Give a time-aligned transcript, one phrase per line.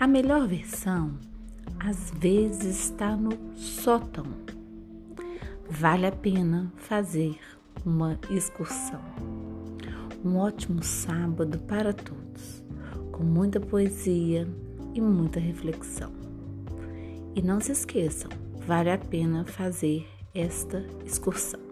[0.00, 1.18] A melhor versão
[1.80, 4.26] às vezes está no sótão.
[5.68, 7.36] Vale a pena fazer
[7.84, 9.00] uma excursão.
[10.24, 12.62] Um ótimo sábado para todos,
[13.10, 14.46] com muita poesia
[14.94, 16.12] e muita reflexão.
[17.34, 18.30] E não se esqueçam,
[18.64, 21.67] vale a pena fazer esta excursão.